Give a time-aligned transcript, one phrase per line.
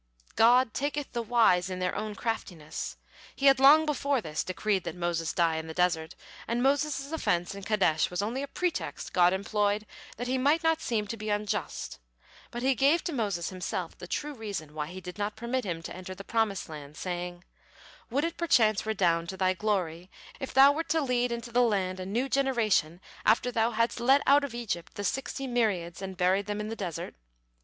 [0.35, 2.97] God "taketh the wise in their own craftiness."
[3.35, 6.15] He had long before this decreed that Moses die in the desert,
[6.47, 9.85] and Moses' offense in Kadesh was only a pretext God employed
[10.17, 11.99] that He might not seem to be unjust.
[12.49, 15.83] But He gave to Moses himself the true reason why He did not permit him
[15.83, 17.43] to enter the promised land, saying:
[18.09, 20.09] "Would it perchance redound to thy glory
[20.39, 24.23] if thou wert to lead into the land a new generation after thou hadst led
[24.25, 27.13] out of Egypt the sixty myriads and buried them in the desert?